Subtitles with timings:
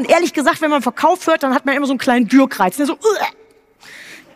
[0.00, 2.78] Und ehrlich gesagt, wenn man Verkauf hört, dann hat man immer so einen kleinen Dürkreiz.
[2.78, 2.86] Ne?
[2.86, 2.96] So,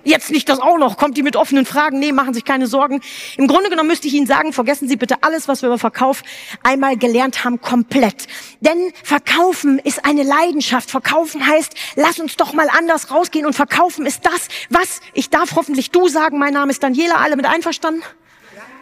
[0.03, 0.99] jetzt nicht das auch noch.
[0.99, 2.01] Kommt die mit offenen Fragen?
[2.01, 3.01] Nee, machen sich keine Sorgen.
[3.39, 6.23] Im Grunde genommen müsste ich Ihnen sagen, vergessen Sie bitte alles, was wir über Verkauf
[6.63, 8.27] einmal gelernt haben, komplett.
[8.61, 10.91] Denn Verkaufen ist eine Leidenschaft.
[10.91, 13.47] Verkaufen heißt, lass uns doch mal anders rausgehen.
[13.47, 17.37] Und Verkaufen ist das, was, ich darf hoffentlich du sagen, mein Name ist Daniela, alle
[17.37, 18.03] mit einverstanden?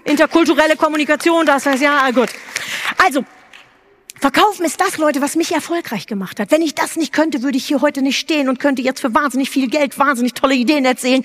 [0.03, 2.31] Interkulturelle Kommunikation, das heißt ja, gut.
[2.99, 3.25] Also,
[4.23, 6.53] Verkaufen ist das, Leute, was mich erfolgreich gemacht hat.
[6.53, 9.13] Wenn ich das nicht könnte, würde ich hier heute nicht stehen und könnte jetzt für
[9.13, 11.25] wahnsinnig viel Geld wahnsinnig tolle Ideen erzählen.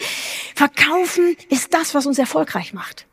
[0.56, 3.06] Verkaufen ist das, was uns erfolgreich macht.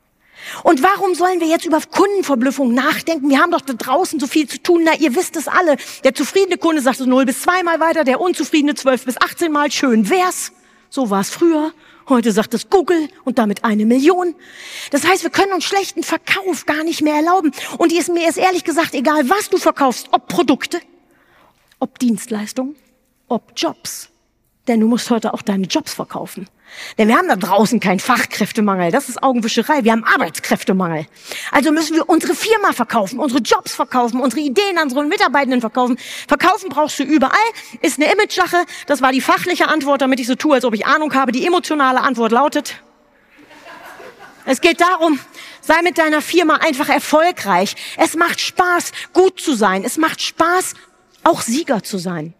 [0.63, 3.29] Und warum sollen wir jetzt über Kundenverblüffung nachdenken?
[3.29, 4.85] Wir haben doch da draußen so viel zu tun.
[4.87, 5.77] Na, ihr wisst es alle.
[6.03, 9.53] Der zufriedene Kunde sagt es 0 bis 2 mal weiter, der unzufriedene 12 bis 18
[9.53, 9.71] mal.
[9.71, 10.53] Schön wär's.
[10.89, 11.75] So war es früher.
[12.09, 14.35] Heute sagt es Google und damit eine Million.
[14.91, 17.53] Das heißt, wir können uns schlechten Verkauf gar nicht mehr erlauben.
[17.79, 20.81] Und ist mir ist ehrlich gesagt egal, was du verkaufst, ob Produkte,
[21.79, 22.77] ob Dienstleistungen,
[23.29, 24.11] ob Jobs.
[24.67, 26.49] Denn du musst heute auch deine Jobs verkaufen.
[26.97, 28.91] Denn wir haben da draußen keinen Fachkräftemangel.
[28.91, 29.85] Das ist Augenwischerei.
[29.85, 31.07] Wir haben Arbeitskräftemangel.
[31.53, 35.99] Also müssen wir unsere Firma verkaufen, unsere Jobs verkaufen, unsere Ideen an unsere Mitarbeitenden verkaufen.
[36.27, 37.35] Verkaufen brauchst du überall.
[37.83, 38.65] Ist eine Image-Sache.
[38.87, 41.33] Das war die fachliche Antwort, damit ich so tue, als ob ich Ahnung habe.
[41.33, 42.83] Die emotionale Antwort lautet,
[44.47, 45.19] es geht darum,
[45.63, 47.77] sei mit deiner Firma einfach erfolgreich.
[47.97, 49.85] Es macht Spaß, gut zu sein.
[49.85, 50.75] Es macht Spaß,
[51.23, 52.35] auch Sieger zu sein.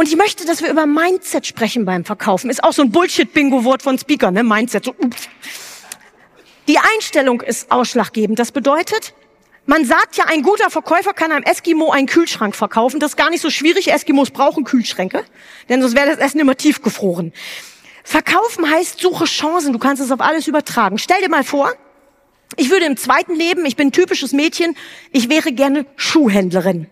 [0.00, 2.48] Und ich möchte, dass wir über Mindset sprechen beim Verkaufen.
[2.48, 4.42] Ist auch so ein Bullshit-Bingo-Wort von Speaker, ne?
[4.42, 4.86] Mindset.
[4.86, 5.28] So, ups.
[6.68, 8.38] Die Einstellung ist ausschlaggebend.
[8.38, 9.12] Das bedeutet,
[9.66, 12.98] man sagt ja, ein guter Verkäufer kann einem Eskimo einen Kühlschrank verkaufen.
[12.98, 13.92] Das ist gar nicht so schwierig.
[13.92, 15.22] Eskimos brauchen Kühlschränke,
[15.68, 17.34] denn sonst wäre das Essen immer tiefgefroren.
[18.02, 19.74] Verkaufen heißt, suche Chancen.
[19.74, 20.96] Du kannst es auf alles übertragen.
[20.96, 21.74] Stell dir mal vor,
[22.56, 24.78] ich würde im zweiten Leben, ich bin typisches Mädchen,
[25.12, 26.86] ich wäre gerne Schuhhändlerin.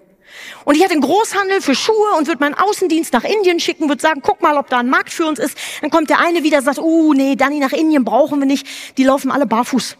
[0.65, 4.03] Und ich hätte einen Großhandel für Schuhe und würde meinen Außendienst nach Indien schicken, würde
[4.03, 5.57] sagen, guck mal, ob da ein Markt für uns ist.
[5.81, 8.67] Dann kommt der eine wieder, sagt, oh nee, Dani, nach Indien brauchen wir nicht.
[8.97, 9.97] Die laufen alle barfuß.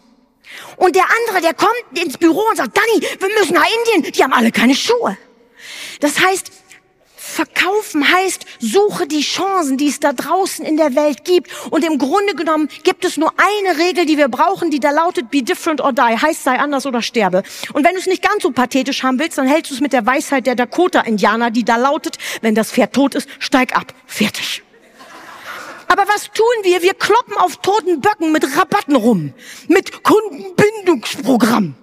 [0.77, 4.11] Und der andere, der kommt ins Büro und sagt, Dani, wir müssen nach Indien.
[4.11, 5.17] Die haben alle keine Schuhe.
[5.99, 6.51] Das heißt,
[7.69, 11.51] Verkaufen heißt, suche die Chancen, die es da draußen in der Welt gibt.
[11.69, 15.29] Und im Grunde genommen gibt es nur eine Regel, die wir brauchen, die da lautet,
[15.29, 16.01] be different or die.
[16.01, 17.43] Heißt, sei anders oder sterbe.
[17.73, 19.93] Und wenn du es nicht ganz so pathetisch haben willst, dann hältst du es mit
[19.93, 23.93] der Weisheit der Dakota-Indianer, die da lautet, wenn das Pferd tot ist, steig ab.
[24.07, 24.63] Fertig.
[25.87, 26.81] Aber was tun wir?
[26.81, 29.33] Wir kloppen auf toten Böcken mit Rabatten rum.
[29.67, 31.75] Mit Kundenbindungsprogramm.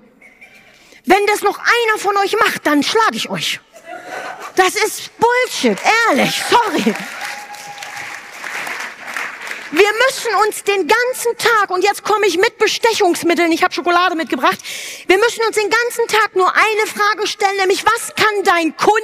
[1.05, 3.61] Wenn das noch einer von euch macht, dann schlage ich euch.
[4.55, 5.79] Das ist Bullshit,
[6.09, 6.95] ehrlich, sorry.
[9.73, 14.15] Wir müssen uns den ganzen Tag, und jetzt komme ich mit Bestechungsmitteln, ich habe Schokolade
[14.15, 14.59] mitgebracht,
[15.07, 19.01] wir müssen uns den ganzen Tag nur eine Frage stellen, nämlich was kann dein Kunde,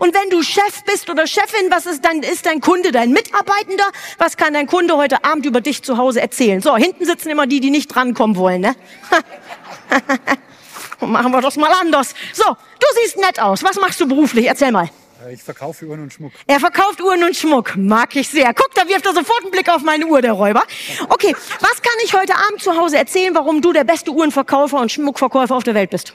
[0.00, 3.90] und wenn du Chef bist oder Chefin, was ist dein, ist dein Kunde, dein Mitarbeitender,
[4.18, 6.60] was kann dein Kunde heute Abend über dich zu Hause erzählen?
[6.60, 8.76] So, hinten sitzen immer die, die nicht drankommen wollen, ne?
[11.00, 12.14] Machen wir das mal anders.
[12.32, 12.56] So,
[12.88, 13.62] du siehst nett aus.
[13.62, 14.46] Was machst du beruflich?
[14.46, 14.90] Erzähl mal.
[15.24, 16.32] Äh, ich verkaufe Uhren und Schmuck.
[16.46, 17.76] Er verkauft Uhren und Schmuck.
[17.76, 18.52] Mag ich sehr.
[18.54, 20.62] Guck, da wirft er sofort einen Blick auf meine Uhr, der Räuber.
[21.08, 24.92] Okay, was kann ich heute Abend zu Hause erzählen, warum du der beste Uhrenverkäufer und
[24.92, 26.14] Schmuckverkäufer auf der Welt bist?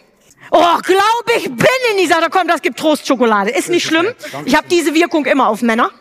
[0.52, 2.20] Oh, glaub ich bin in dieser.
[2.20, 3.52] Da kommt, das gibt Trostschokolade.
[3.52, 4.08] Ist nicht schlimm.
[4.46, 5.92] Ich habe diese Wirkung immer auf Männer.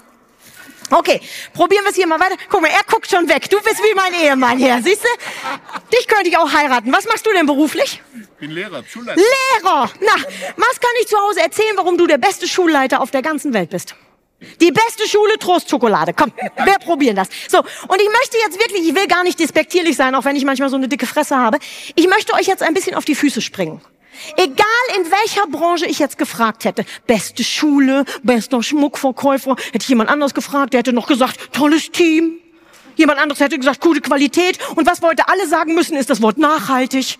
[0.91, 1.21] Okay,
[1.53, 2.37] probieren wir es hier mal weiter.
[2.49, 3.49] Guck mal, er guckt schon weg.
[3.49, 5.97] Du bist wie mein Ehemann hier, siehst du?
[5.97, 6.93] Dich könnte ich auch heiraten.
[6.93, 8.03] Was machst du denn beruflich?
[8.15, 9.21] Ich bin Lehrer, Schulleiter.
[9.21, 9.91] Lehrer!
[10.01, 10.15] Na,
[10.57, 13.71] was kann ich zu Hause erzählen, warum du der beste Schulleiter auf der ganzen Welt
[13.71, 13.95] bist?
[14.61, 16.15] Die beste Schule, Trostschokolade.
[16.15, 16.33] Komm,
[16.65, 17.29] wir probieren das.
[17.49, 20.45] So, und ich möchte jetzt wirklich, ich will gar nicht despektierlich sein, auch wenn ich
[20.45, 21.59] manchmal so eine dicke Fresse habe.
[21.95, 23.83] Ich möchte euch jetzt ein bisschen auf die Füße springen.
[24.37, 24.57] Egal
[24.97, 30.35] in welcher Branche ich jetzt gefragt hätte, beste Schule, bester Schmuckverkäufer, hätte ich jemand anders
[30.35, 32.39] gefragt, der hätte noch gesagt, tolles Team.
[32.97, 34.59] Jemand anderes hätte gesagt, gute Qualität.
[34.75, 37.19] Und was wir heute alle sagen müssen, ist das Wort nachhaltig.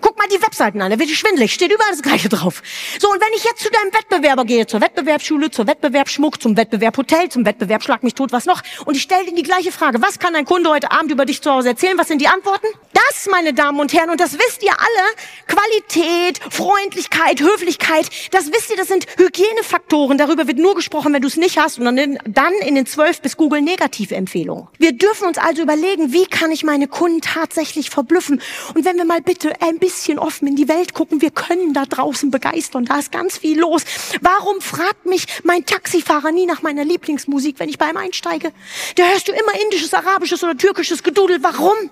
[0.00, 2.62] Guck mal die Webseiten an, da wird die schwindelig, steht überall das Gleiche drauf.
[2.98, 7.28] So, und wenn ich jetzt zu deinem Wettbewerber gehe, zur Wettbewerbsschule, zur Wettbewerbsschmuck, zum Wettbewerbhotel,
[7.28, 10.18] zum Wettbewerb Schlag mich tot, was noch, und ich stelle dir die gleiche Frage, was
[10.18, 12.66] kann ein Kunde heute Abend über dich zu Hause erzählen, was sind die Antworten?
[12.92, 15.08] Das, meine Damen und Herren, und das wisst ihr alle,
[15.46, 21.28] Qualität, Freundlichkeit, Höflichkeit, das wisst ihr, das sind Hygienefaktoren, darüber wird nur gesprochen, wenn du
[21.28, 24.68] es nicht hast, und dann, dann in den zwölf bis Google negative Empfehlungen.
[24.78, 28.40] Wir dürfen uns also überlegen, wie kann ich meine Kunden tatsächlich verblüffen,
[28.74, 29.87] und wenn wir mal bitte ein bisschen
[30.18, 31.20] offen in die Welt gucken.
[31.20, 32.84] Wir können da draußen begeistern.
[32.84, 33.82] Da ist ganz viel los.
[34.20, 38.52] Warum fragt mich mein Taxifahrer nie nach meiner Lieblingsmusik, wenn ich bei ihm einsteige?
[38.96, 41.42] Da hörst du immer indisches, arabisches oder türkisches Gedudel.
[41.42, 41.90] Warum?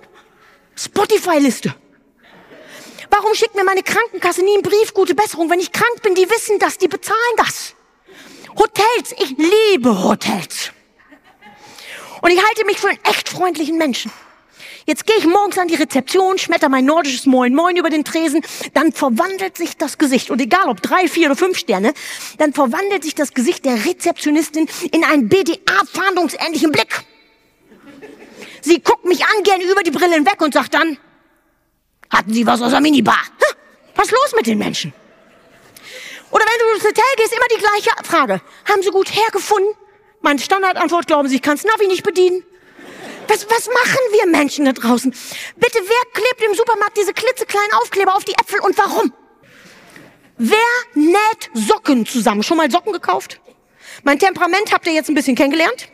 [0.77, 1.75] Spotify-Liste.
[3.11, 5.49] Warum schickt mir meine Krankenkasse nie einen Brief, gute Besserung?
[5.51, 7.75] Wenn ich krank bin, die wissen das, die bezahlen das.
[8.59, 10.73] Hotels, ich liebe Hotels.
[12.23, 14.11] Und ich halte mich für einen echt freundlichen Menschen.
[14.87, 18.43] Jetzt gehe ich morgens an die Rezeption, schmetter mein nordisches Moin Moin über den Tresen,
[18.73, 20.31] dann verwandelt sich das Gesicht.
[20.31, 21.93] Und egal ob drei, vier oder fünf Sterne,
[22.39, 27.03] dann verwandelt sich das Gesicht der Rezeptionistin in einen BDA-fahndungsähnlichen Blick.
[28.61, 30.99] Sie guckt mich an, gerne über die Brille hinweg und sagt dann,
[32.09, 33.19] hatten Sie was aus der Minibar?
[33.97, 34.93] Was ist los mit den Menschen?
[36.31, 38.41] Oder wenn du ins Hotel gehst, immer die gleiche Frage.
[38.69, 39.75] Haben Sie gut hergefunden?
[40.21, 42.45] Meine Standardantwort, glauben Sie, ich kann Navi nicht bedienen?
[43.29, 45.15] Was, was machen wir Menschen da draußen?
[45.57, 49.13] Bitte, wer klebt im Supermarkt diese klitzekleinen Aufkleber auf die Äpfel und warum?
[50.39, 50.59] Wer
[50.95, 52.43] näht Socken zusammen?
[52.43, 53.41] Schon mal Socken gekauft?
[54.05, 55.89] Mein Temperament habt ihr jetzt ein bisschen kennengelernt.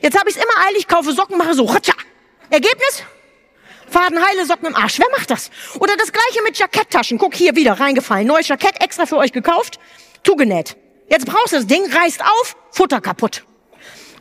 [0.00, 1.64] Jetzt habe ich es immer eilig, kaufe Socken, mache so.
[1.64, 1.94] Ratscha.
[2.50, 3.04] Ergebnis?
[3.88, 4.98] Fadenheile Socken im Arsch.
[4.98, 5.50] Wer macht das?
[5.78, 7.18] Oder das gleiche mit Jacketttaschen.
[7.18, 8.26] Guck hier wieder, reingefallen.
[8.26, 9.78] Neues Jackett extra für euch gekauft,
[10.24, 10.76] zugenäht.
[11.08, 13.44] Jetzt brauchst du das Ding, reißt auf, Futter kaputt.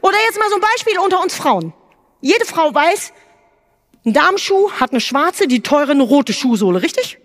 [0.01, 1.73] Oder jetzt mal so ein Beispiel unter uns Frauen.
[2.23, 3.11] Jede Frau weiß,
[4.05, 7.19] ein Darmschuh hat eine schwarze, die teure eine rote Schuhsohle, richtig?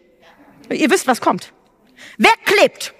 [0.70, 1.52] Ihr wisst, was kommt.
[2.18, 2.94] Wer klebt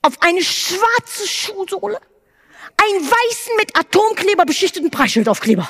[0.00, 1.98] auf eine schwarze Schuhsohle
[2.76, 5.68] einen weißen mit Atomkleber beschichteten Preisschildaufkleber?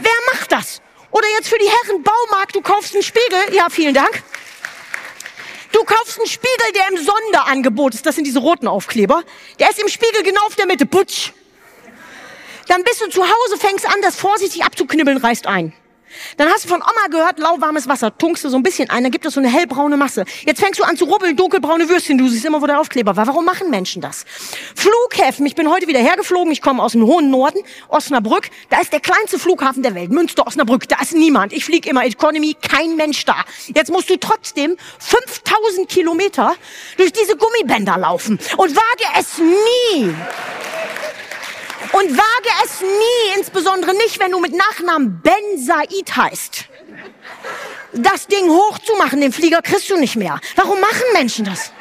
[0.00, 0.82] Wer macht das?
[1.12, 3.54] Oder jetzt für die Herren Baumarkt, du kaufst einen Spiegel.
[3.54, 4.24] Ja, vielen Dank.
[5.70, 8.04] Du kaufst einen Spiegel, der im Sonderangebot ist.
[8.04, 9.22] Das sind diese roten Aufkleber.
[9.60, 10.86] Der ist im Spiegel genau auf der Mitte.
[10.86, 11.30] Putsch.
[12.68, 15.72] Dann bist du zu Hause, fängst an, das vorsichtig abzuknibbeln, reißt ein.
[16.36, 19.12] Dann hast du von Oma gehört, lauwarmes Wasser, tunkst du so ein bisschen ein, dann
[19.12, 20.24] gibt es so eine hellbraune Masse.
[20.46, 23.26] Jetzt fängst du an zu rubbeln, dunkelbraune Würstchen, du siehst immer, wo der Aufkleber war.
[23.26, 24.24] Warum machen Menschen das?
[24.74, 28.92] Flughäfen, ich bin heute wieder hergeflogen, ich komme aus dem hohen Norden, Osnabrück, da ist
[28.92, 31.52] der kleinste Flughafen der Welt, Münster, Osnabrück, da ist niemand.
[31.52, 33.44] Ich fliege immer Economy, kein Mensch da.
[33.74, 36.54] Jetzt musst du trotzdem 5000 Kilometer
[36.96, 40.14] durch diese Gummibänder laufen und wage es nie
[41.92, 46.64] und wage es nie, insbesondere nicht, wenn du mit Nachnamen Ben Said heißt.
[47.92, 50.40] Das Ding hochzumachen, den Flieger kriegst du nicht mehr.
[50.56, 51.72] Warum machen Menschen das?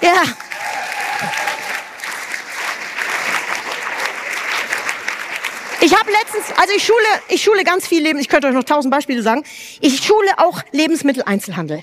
[0.00, 0.22] Ja.
[5.80, 6.98] Ich habe letztens, also ich schule,
[7.28, 9.44] ich schule ganz viel Leben, ich könnte euch noch tausend Beispiele sagen.
[9.80, 11.82] Ich schule auch Lebensmitteleinzelhandel.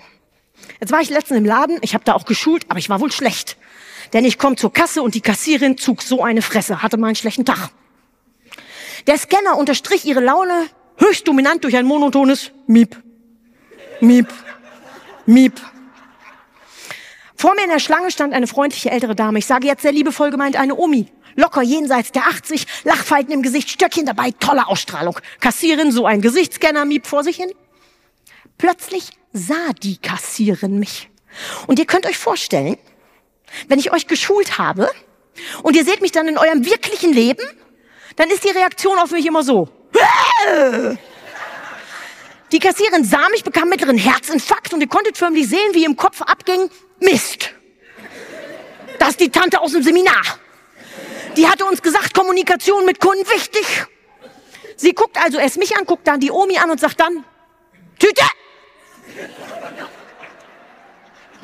[0.80, 3.12] Jetzt war ich letztens im Laden, ich habe da auch geschult, aber ich war wohl
[3.12, 3.58] schlecht.
[4.14, 7.16] Denn ich komme zur Kasse und die Kassierin zog so eine Fresse, hatte mal einen
[7.16, 7.70] schlechten Tag.
[9.08, 10.68] Der Scanner unterstrich ihre Laune
[10.98, 13.02] höchst dominant durch ein monotones Miep,
[14.02, 14.28] Miep,
[15.26, 15.60] Miep.
[17.36, 19.40] Vor mir in der Schlange stand eine freundliche ältere Dame.
[19.40, 21.08] Ich sage jetzt sehr liebevoll gemeint eine Omi.
[21.36, 25.18] Locker jenseits der 80, Lachfalten im Gesicht, Stöckchen dabei, tolle Ausstrahlung.
[25.40, 27.52] Kassierin, so ein Gesichtsscanner, Miep vor sich hin.
[28.58, 31.10] Plötzlich sah die Kassierin mich.
[31.68, 32.78] Und ihr könnt euch vorstellen,
[33.68, 34.90] wenn ich euch geschult habe
[35.64, 37.44] und ihr seht mich dann in eurem wirklichen Leben,
[38.16, 39.70] dann ist die Reaktion auf mich immer so.
[42.52, 46.22] Die Kassierin sah mich, bekam mittleren Herzinfarkt und ihr konntet förmlich sehen, wie im Kopf
[46.24, 47.52] abging, Mist.
[48.98, 50.22] Das ist die Tante aus dem Seminar.
[51.38, 53.86] Die hatte uns gesagt, Kommunikation mit Kunden wichtig.
[54.76, 57.24] Sie guckt also erst mich an, guckt dann die Omi an und sagt dann,
[58.00, 58.24] Tüte!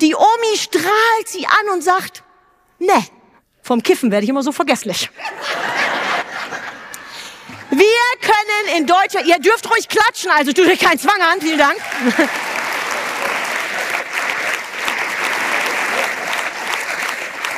[0.00, 2.22] Die Omi strahlt sie an und sagt,
[2.78, 3.04] ne,
[3.62, 5.10] vom Kiffen werde ich immer so vergesslich.
[7.70, 7.86] Wir
[8.20, 11.76] können in Deutschland, ihr dürft ruhig klatschen, also tut euch keinen Zwang an, vielen Dank.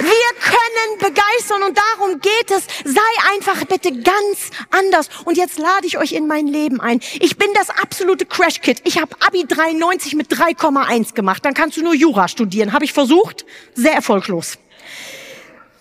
[0.01, 0.33] Wir
[0.79, 2.67] können begeistern und darum geht es.
[2.85, 5.09] Sei einfach bitte ganz anders.
[5.25, 7.01] Und jetzt lade ich euch in mein Leben ein.
[7.21, 8.83] Ich bin das absolute Crash-Kit.
[8.85, 11.45] Ich habe Abi 93 mit 3,1 gemacht.
[11.45, 12.73] Dann kannst du nur Jura studieren.
[12.73, 13.45] Habe ich versucht.
[13.75, 14.59] Sehr erfolglos.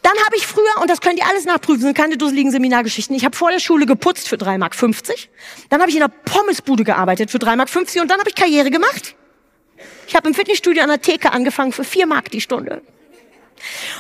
[0.02, 3.26] Dann habe ich früher, und das könnt ihr alles nachprüfen, sind keine dusseligen Seminargeschichten, ich
[3.26, 4.74] habe vor der Schule geputzt für 3,50 Mark.
[5.70, 8.72] Dann habe ich in der Pommesbude gearbeitet für 3,50 Mark und dann habe ich Karriere
[8.72, 9.16] gemacht.
[10.08, 12.82] Ich habe im Fitnessstudio an der Theke angefangen für 4 Mark die Stunde.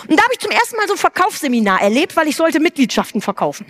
[0.07, 3.21] Und da habe ich zum ersten Mal so ein Verkaufsseminar erlebt, weil ich sollte Mitgliedschaften
[3.21, 3.65] verkaufen.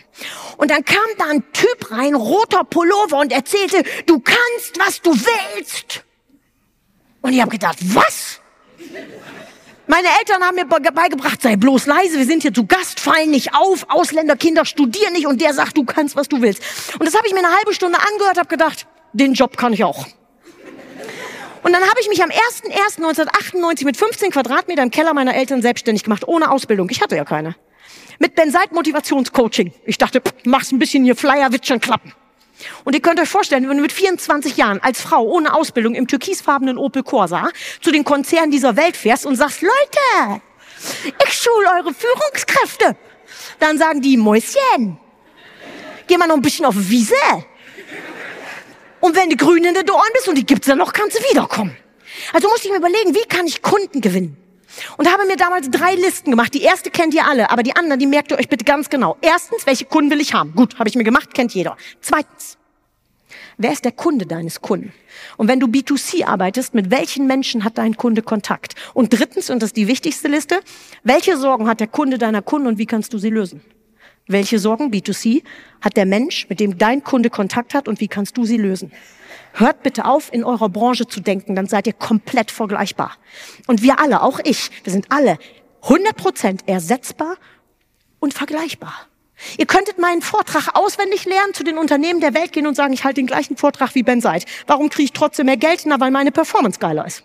[0.58, 5.12] Und dann kam da ein Typ rein, roter Pullover und erzählte, du kannst, was du
[5.14, 6.04] willst.
[7.22, 8.40] Und ich habe gedacht, was?
[9.88, 13.56] Meine Eltern haben mir beigebracht, sei bloß leise, wir sind hier zu Gast, fallen nicht
[13.56, 16.62] auf, Ausländerkinder studieren nicht und der sagt, du kannst, was du willst.
[17.00, 19.86] Und das habe ich mir eine halbe Stunde angehört, habe gedacht, den Job kann ich
[19.86, 20.06] auch.
[21.64, 26.04] Und dann habe ich mich am 01.01.1998 mit 15 Quadratmeter im Keller meiner Eltern selbstständig
[26.04, 26.90] gemacht, ohne Ausbildung.
[26.90, 27.56] Ich hatte ja keine.
[28.20, 29.74] Mit Benseit Motivationscoaching.
[29.86, 32.14] Ich dachte, pff, mach's ein bisschen hier Flyer, wird schon klappen.
[32.84, 36.08] Und ihr könnt euch vorstellen, wenn du mit 24 Jahren als Frau ohne Ausbildung im
[36.08, 37.50] türkisfarbenen Opel Corsa
[37.82, 40.42] zu den Konzernen dieser Welt fährst und sagst, Leute,
[41.28, 42.96] ich schule eure Führungskräfte.
[43.60, 44.98] Dann sagen die, Mäuschen,
[46.08, 47.14] geh mal noch ein bisschen auf Wiese.
[49.00, 51.24] Und wenn du grün in den Ohren bist und die gibt's dann noch, kannst du
[51.32, 51.76] wiederkommen.
[52.34, 54.38] Also musste ich mir überlegen, wie kann ich Kunden gewinnen?
[54.98, 56.54] Und habe mir damals drei Listen gemacht.
[56.54, 59.18] Die erste kennt ihr alle, aber die anderen, die merkt ihr euch bitte ganz genau.
[59.22, 60.54] Erstens, welche Kunden will ich haben?
[60.56, 61.78] Gut, habe ich mir gemacht, kennt jeder.
[62.02, 62.58] Zweitens,
[63.58, 64.94] wer ist der Kunde deines Kunden?
[65.38, 68.76] Und wenn du B2C arbeitest, mit welchen Menschen hat dein Kunde Kontakt?
[68.94, 70.60] Und drittens, und das ist die wichtigste Liste,
[71.04, 73.62] welche Sorgen hat der Kunde deiner Kunden und wie kannst du sie lösen?
[74.28, 75.44] Welche Sorgen, B2C,
[75.82, 78.92] hat der Mensch, mit dem dein Kunde Kontakt hat und wie kannst du sie lösen?
[79.54, 83.18] Hört bitte auf, in eurer Branche zu denken, dann seid ihr komplett vergleichbar.
[83.68, 85.38] Und wir alle, auch ich, wir sind alle
[85.84, 87.38] 100% ersetzbar
[88.20, 88.94] und vergleichbar.
[89.58, 93.04] Ihr könntet meinen Vortrag auswendig lernen, zu den Unternehmen der Welt gehen und sagen, ich
[93.04, 94.46] halte den gleichen Vortrag wie Ben Seid.
[94.66, 95.84] Warum kriege ich trotzdem mehr Geld?
[95.86, 97.24] Na, weil meine Performance geiler ist.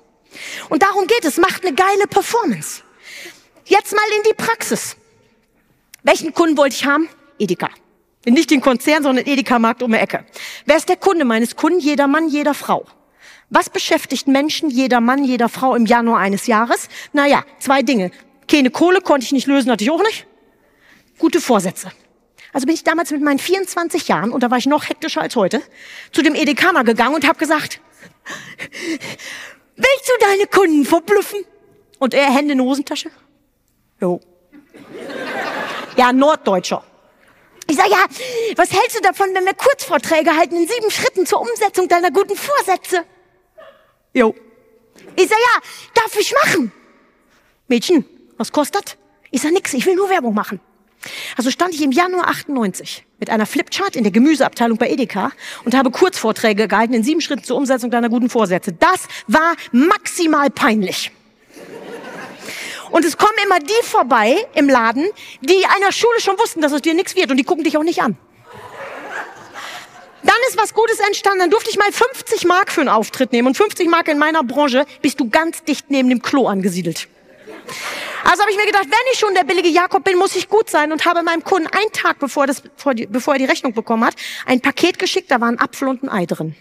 [0.68, 1.38] Und darum geht es.
[1.38, 2.82] Macht eine geile Performance.
[3.64, 4.96] Jetzt mal in die Praxis.
[6.02, 7.08] Welchen Kunden wollte ich haben?
[7.38, 7.68] Edeka.
[8.24, 10.24] Nicht den Konzern, sondern Edeka-Markt um die Ecke.
[10.64, 11.80] Wer ist der Kunde meines Kunden?
[11.80, 12.86] Jeder Mann, jeder Frau.
[13.50, 16.88] Was beschäftigt Menschen, jeder Mann, jeder Frau im Januar eines Jahres?
[17.12, 18.10] Naja, zwei Dinge.
[18.48, 20.26] Keine Kohle konnte ich nicht lösen, hatte ich auch nicht.
[21.18, 21.92] Gute Vorsätze.
[22.52, 25.36] Also bin ich damals mit meinen 24 Jahren, und da war ich noch hektischer als
[25.36, 25.62] heute,
[26.12, 27.80] zu dem Edekaner gegangen und habe gesagt,
[29.76, 31.40] willst du deine Kunden verblüffen?
[31.98, 33.10] Und er Hände in Hosentasche?
[34.00, 34.20] Jo.
[35.96, 36.84] Ja, Norddeutscher.
[37.68, 38.04] Ich sage, ja,
[38.56, 42.36] was hältst du davon, wenn wir Kurzvorträge halten in sieben Schritten zur Umsetzung deiner guten
[42.36, 43.04] Vorsätze?
[44.12, 44.34] Jo.
[45.16, 45.60] Ich sage, ja,
[45.94, 46.72] darf ich machen?
[47.68, 48.04] Mädchen,
[48.36, 48.98] was kostet?
[49.30, 50.60] Ich sage, nix, ich will nur Werbung machen.
[51.36, 55.32] Also stand ich im Januar 98 mit einer Flipchart in der Gemüseabteilung bei Edeka
[55.64, 58.72] und habe Kurzvorträge gehalten in sieben Schritten zur Umsetzung deiner guten Vorsätze.
[58.72, 61.10] Das war maximal peinlich.
[62.92, 65.08] Und es kommen immer die vorbei im Laden,
[65.40, 67.82] die einer Schule schon wussten, dass es dir nichts wird und die gucken dich auch
[67.82, 68.16] nicht an.
[70.22, 71.40] Dann ist was Gutes entstanden.
[71.40, 73.48] Dann durfte ich mal 50 Mark für einen Auftritt nehmen.
[73.48, 77.08] Und 50 Mark in meiner Branche bist du ganz dicht neben dem Klo angesiedelt.
[78.24, 80.70] Also habe ich mir gedacht, wenn ich schon der billige Jakob bin, muss ich gut
[80.70, 82.62] sein und habe meinem Kunden einen Tag, bevor, das,
[83.08, 84.14] bevor er die Rechnung bekommen hat,
[84.46, 86.54] ein Paket geschickt, da war ein Apfel und ein Ei drin.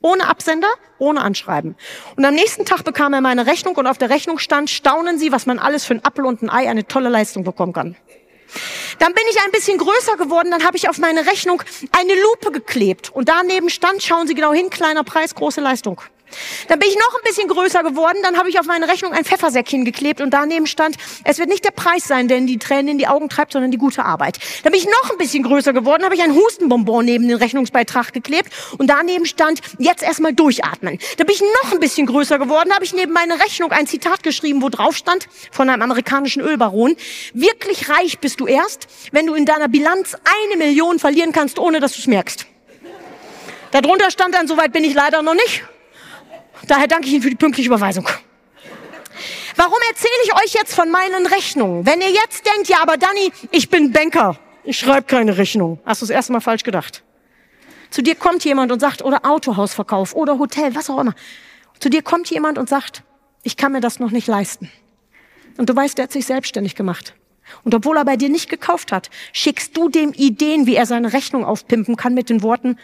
[0.00, 1.76] Ohne Absender, ohne Anschreiben.
[2.16, 5.32] Und am nächsten Tag bekam er meine Rechnung und auf der Rechnung stand, staunen Sie,
[5.32, 7.96] was man alles für ein Apfel und ein Ei eine tolle Leistung bekommen kann.
[8.98, 11.62] Dann bin ich ein bisschen größer geworden, dann habe ich auf meine Rechnung
[11.92, 16.00] eine Lupe geklebt und daneben stand, schauen Sie genau hin, kleiner Preis, große Leistung.
[16.68, 19.24] Dann bin ich noch ein bisschen größer geworden, dann habe ich auf meine Rechnung ein
[19.24, 22.98] Pfeffersäckchen geklebt und daneben stand, es wird nicht der Preis sein, der die Tränen in
[22.98, 24.38] die Augen treibt, sondern die gute Arbeit.
[24.62, 28.12] Dann bin ich noch ein bisschen größer geworden, habe ich ein Hustenbonbon neben den Rechnungsbeitrag
[28.12, 30.98] geklebt und daneben stand, jetzt erstmal durchatmen.
[31.16, 34.22] Dann bin ich noch ein bisschen größer geworden, habe ich neben meine Rechnung ein Zitat
[34.22, 36.96] geschrieben, wo drauf stand, von einem amerikanischen Ölbaron,
[37.34, 41.80] wirklich reich bist du erst, wenn du in deiner Bilanz eine Million verlieren kannst, ohne
[41.80, 42.46] dass du es merkst.
[43.70, 45.62] Darunter stand dann, soweit bin ich leider noch nicht.
[46.68, 48.06] Daher danke ich Ihnen für die pünktliche Überweisung.
[49.56, 51.84] Warum erzähle ich euch jetzt von meinen Rechnungen?
[51.84, 55.80] Wenn ihr jetzt denkt, ja, aber Dani, ich bin Banker, ich schreibe keine Rechnung.
[55.84, 57.02] Hast du das erste Mal falsch gedacht?
[57.90, 61.14] Zu dir kommt jemand und sagt, oder Autohausverkauf oder Hotel, was auch immer.
[61.80, 63.02] Zu dir kommt jemand und sagt,
[63.42, 64.70] ich kann mir das noch nicht leisten.
[65.56, 67.14] Und du weißt, der hat sich selbstständig gemacht.
[67.64, 71.14] Und obwohl er bei dir nicht gekauft hat, schickst du dem Ideen, wie er seine
[71.14, 72.78] Rechnung aufpimpen kann mit den Worten,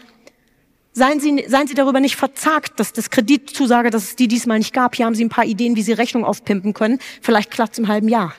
[0.96, 4.72] Seien Sie, seien Sie darüber nicht verzagt, dass das Kreditzusage, dass es die diesmal nicht
[4.72, 4.94] gab.
[4.94, 7.00] Hier haben Sie ein paar Ideen, wie Sie Rechnung aufpimpen können.
[7.20, 8.32] Vielleicht klappt im halben Jahr.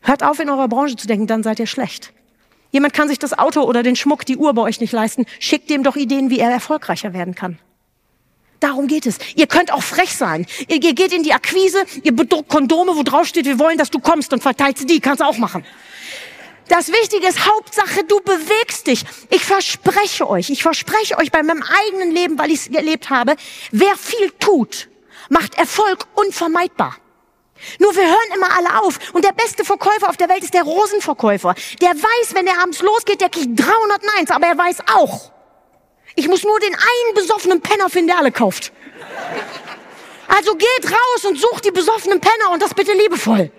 [0.00, 2.14] Hört auf, in eurer Branche zu denken, dann seid ihr schlecht.
[2.70, 5.26] Jemand kann sich das Auto oder den Schmuck, die Uhr bei euch nicht leisten.
[5.40, 7.58] Schickt dem doch Ideen, wie er erfolgreicher werden kann.
[8.60, 9.18] Darum geht es.
[9.36, 10.46] Ihr könnt auch frech sein.
[10.68, 13.90] Ihr, ihr geht in die Akquise, ihr bedruckt Kondome, wo drauf steht, wir wollen, dass
[13.90, 15.00] du kommst und verteilt sie die.
[15.00, 15.64] Kannst auch machen.
[16.68, 19.04] Das Wichtige ist, Hauptsache, du bewegst dich.
[19.30, 23.36] Ich verspreche euch, ich verspreche euch bei meinem eigenen Leben, weil ich es erlebt habe,
[23.70, 24.88] wer viel tut,
[25.30, 26.96] macht Erfolg unvermeidbar.
[27.78, 28.98] Nur wir hören immer alle auf.
[29.14, 31.54] Und der beste Verkäufer auf der Welt ist der Rosenverkäufer.
[31.80, 35.32] Der weiß, wenn er abends losgeht, der kriegt 301, aber er weiß auch,
[36.14, 38.72] ich muss nur den einen besoffenen Penner finden, der alle kauft.
[40.28, 43.50] Also geht raus und sucht die besoffenen Penner und das bitte liebevoll.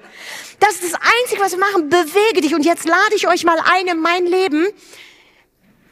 [0.60, 1.90] Das ist das Einzige, was wir machen.
[1.90, 2.54] Bewege dich.
[2.54, 4.68] Und jetzt lade ich euch mal ein in mein Leben,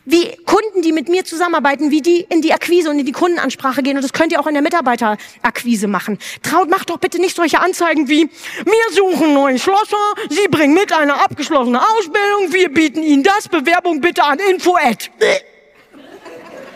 [0.09, 3.83] wie Kunden, die mit mir zusammenarbeiten, wie die in die Akquise und in die Kundenansprache
[3.83, 3.97] gehen.
[3.97, 6.17] Und das könnt ihr auch in der Mitarbeiterakquise machen.
[6.43, 8.29] Traut, macht doch bitte nicht solche Anzeigen wie,
[8.63, 9.97] wir suchen neuen Schlosser,
[10.29, 15.09] Sie bringen mit eine abgeschlossene Ausbildung, wir bieten Ihnen das, Bewerbung bitte an info-ad.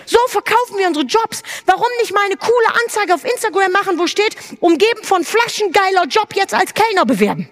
[0.05, 1.41] So verkaufen wir unsere Jobs.
[1.65, 6.05] Warum nicht mal eine coole Anzeige auf Instagram machen, wo steht, umgeben von Flaschen geiler
[6.05, 7.47] Job jetzt als Kellner bewerben?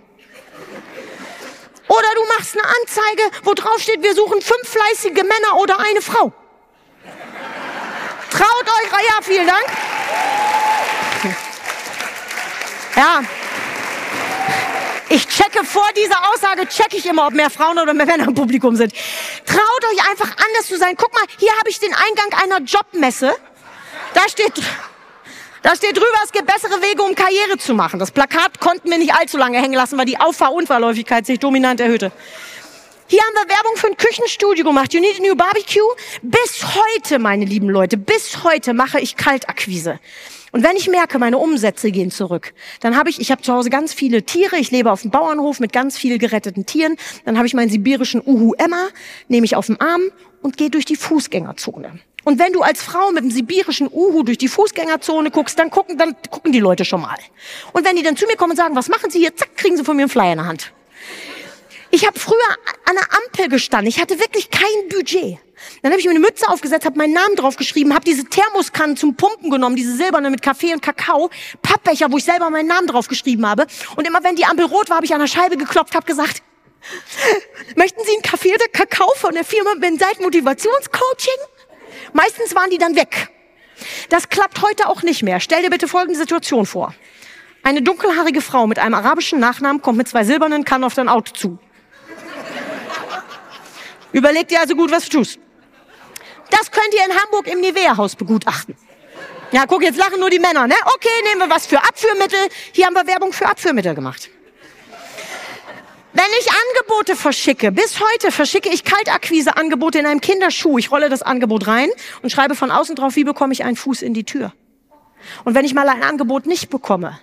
[1.90, 6.02] Oder du machst eine Anzeige, wo drauf steht, wir suchen fünf fleißige Männer oder eine
[6.02, 6.32] Frau.
[8.30, 9.66] Traut euch, ja, vielen Dank.
[12.96, 13.24] Ja.
[15.10, 18.36] Ich checke vor dieser Aussage, checke ich immer, ob mehr Frauen oder mehr Männer im
[18.36, 18.94] Publikum sind.
[19.46, 20.96] Traut euch einfach anders zu sein.
[20.96, 23.36] Guck mal, hier habe ich den Eingang einer Jobmesse.
[24.14, 24.54] Da steht,
[25.62, 28.00] da steht drüber, es gibt bessere Wege, um Karriere zu machen.
[28.00, 32.12] Das Plakat konnten wir nicht allzu lange hängen lassen, weil die Auffahrunfallhäufigkeit sich dominant erhöhte.
[33.08, 34.94] Hier haben wir Werbung für ein Küchenstudio gemacht.
[34.94, 35.82] You need a new barbecue?
[36.22, 40.00] Bis heute, meine lieben Leute, bis heute mache ich Kaltakquise.
[40.52, 43.70] Und wenn ich merke, meine Umsätze gehen zurück, dann habe ich, ich habe zu Hause
[43.70, 47.48] ganz viele Tiere, ich lebe auf dem Bauernhof mit ganz vielen geretteten Tieren, dann habe
[47.48, 48.90] ich meinen sibirischen Uhu Emma,
[49.28, 50.02] nehme ich auf dem Arm
[50.42, 52.00] und gehe durch die Fußgängerzone.
[52.24, 55.98] Und wenn du als Frau mit dem sibirischen Uhu durch die Fußgängerzone guckst, dann gucken,
[55.98, 57.18] dann gucken die Leute schon mal.
[57.74, 59.36] Und wenn die dann zu mir kommen und sagen, was machen Sie hier?
[59.36, 60.72] Zack, kriegen sie von mir einen Flyer in der Hand.
[61.92, 62.38] Ich habe früher
[62.86, 63.88] an der Ampel gestanden.
[63.88, 65.40] Ich hatte wirklich kein Budget.
[65.82, 69.16] Dann habe ich mir eine Mütze aufgesetzt, habe meinen Namen draufgeschrieben, habe diese Thermoskannen zum
[69.16, 71.30] Pumpen genommen, diese silberne mit Kaffee und Kakao,
[71.62, 73.66] Pappbecher, wo ich selber meinen Namen draufgeschrieben habe.
[73.96, 76.44] Und immer wenn die Ampel rot war, habe ich an der Scheibe geklopft, habe gesagt,
[77.76, 81.59] möchten Sie einen Kaffee oder Kakao von der Firma Benseit Motivationscoaching?
[82.14, 83.30] Meistens waren die dann weg.
[84.10, 85.40] Das klappt heute auch nicht mehr.
[85.40, 86.94] Stell dir bitte folgende Situation vor.
[87.64, 91.34] Eine dunkelhaarige Frau mit einem arabischen Nachnamen kommt mit zwei silbernen Kannen auf dein Auto
[91.34, 91.60] zu.
[94.12, 95.40] Überleg dir also gut, was du tust.
[96.50, 98.76] Das könnt ihr in Hamburg im Nivea-Haus begutachten.
[99.52, 100.76] Ja, guck, jetzt lachen nur die Männer, ne?
[100.96, 102.40] Okay, nehmen wir was für Abführmittel.
[102.72, 104.30] Hier haben wir Werbung für Abführmittel gemacht.
[106.12, 110.80] Wenn ich Angebote verschicke, bis heute verschicke ich Kaltakquise-Angebote in einem Kinderschuh.
[110.80, 111.90] Ich rolle das Angebot rein
[112.24, 114.52] und schreibe von außen drauf, wie bekomme ich einen Fuß in die Tür.
[115.44, 117.20] Und wenn ich mal ein Angebot nicht bekomme,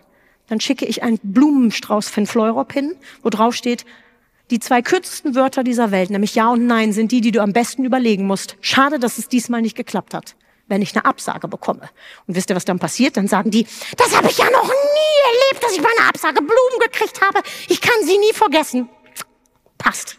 [0.46, 3.84] dann schicke ich einen Blumenstrauß von Fleurop hin, wo drauf steht,
[4.50, 7.52] die zwei kürzesten Wörter dieser Welt, nämlich Ja und Nein, sind die, die du am
[7.52, 8.56] besten überlegen musst.
[8.60, 10.36] Schade, dass es diesmal nicht geklappt hat,
[10.68, 11.88] wenn ich eine Absage bekomme.
[12.26, 13.16] Und wisst ihr, was dann passiert?
[13.16, 16.40] Dann sagen die, das habe ich ja noch nie erlebt, dass ich bei einer Absage
[16.40, 17.40] Blumen gekriegt habe.
[17.68, 18.88] Ich kann sie nie vergessen.
[19.78, 20.18] Passt.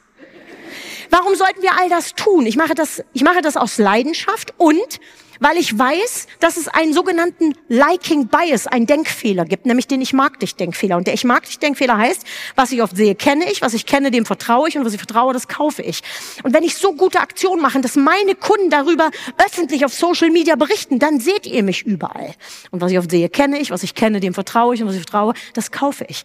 [1.10, 2.46] Warum sollten wir all das tun?
[2.46, 5.00] Ich mache das, ich mache das aus Leidenschaft und
[5.40, 10.14] weil ich weiß, dass es einen sogenannten Liking Bias, einen Denkfehler gibt, nämlich den Ich
[10.14, 10.98] mag dich Denkfehler.
[10.98, 13.86] Und der Ich mag dich Denkfehler heißt, was ich oft sehe, kenne ich, was ich
[13.86, 16.02] kenne, dem vertraue ich und was ich vertraue, das kaufe ich.
[16.44, 19.12] Und wenn ich so gute Aktionen mache, dass meine Kunden darüber
[19.46, 22.34] öffentlich auf Social Media berichten, dann seht ihr mich überall.
[22.72, 24.96] Und was ich oft sehe, kenne ich, was ich kenne, dem vertraue ich und was
[24.96, 26.24] ich vertraue, das kaufe ich.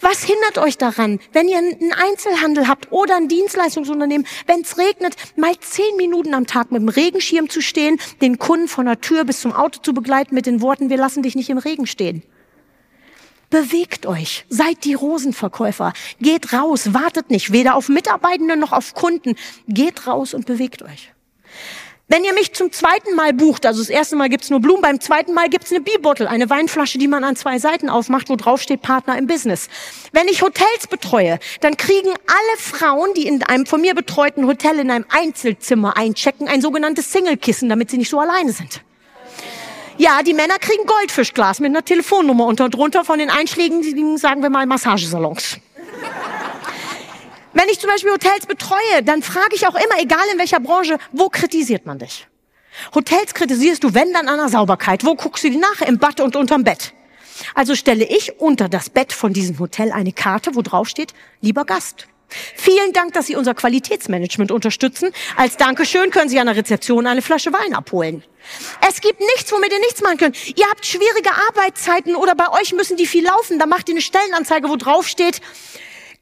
[0.00, 5.14] Was hindert euch daran, wenn ihr einen Einzelhandel habt oder ein Dienstleistungsunternehmen, wenn es regnet,
[5.36, 9.24] mal zehn Minuten am Tag mit dem Regenschirm zu stehen, den Kunden von der Tür
[9.24, 12.22] bis zum Auto zu begleiten mit den Worten, wir lassen dich nicht im Regen stehen.
[13.50, 19.34] Bewegt euch, seid die Rosenverkäufer, geht raus, wartet nicht, weder auf Mitarbeitende noch auf Kunden,
[19.68, 21.12] geht raus und bewegt euch.
[22.12, 24.98] Wenn ihr mich zum zweiten Mal bucht, also das erste Mal gibt's nur Blumen, beim
[25.00, 28.60] zweiten Mal gibt's eine Bibottle, eine Weinflasche, die man an zwei Seiten aufmacht, wo drauf
[28.60, 29.68] steht Partner im Business.
[30.10, 34.80] Wenn ich Hotels betreue, dann kriegen alle Frauen, die in einem von mir betreuten Hotel
[34.80, 38.82] in einem Einzelzimmer einchecken, ein sogenanntes Single-Kissen, damit sie nicht so alleine sind.
[39.96, 44.50] Ja, die Männer kriegen Goldfischglas mit einer Telefonnummer unter drunter von den einschlägigen, sagen wir
[44.50, 45.58] mal, Massagesalons.
[47.52, 50.98] Wenn ich zum Beispiel Hotels betreue, dann frage ich auch immer, egal in welcher Branche,
[51.12, 52.26] wo kritisiert man dich?
[52.94, 55.04] Hotels kritisierst du, wenn dann an der Sauberkeit.
[55.04, 55.80] Wo guckst du die nach?
[55.82, 56.94] Im Bad und unterm Bett.
[57.54, 61.64] Also stelle ich unter das Bett von diesem Hotel eine Karte, wo drauf steht, lieber
[61.64, 62.06] Gast,
[62.54, 65.10] Vielen Dank, dass Sie unser Qualitätsmanagement unterstützen.
[65.36, 68.22] Als Dankeschön können Sie an der Rezeption eine Flasche Wein abholen.
[68.88, 70.56] Es gibt nichts, womit ihr nichts machen könnt.
[70.56, 73.58] Ihr habt schwierige Arbeitszeiten oder bei euch müssen die viel laufen.
[73.58, 75.40] Da macht ihr eine Stellenanzeige, wo drauf steht,